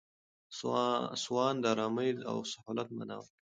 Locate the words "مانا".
2.97-3.15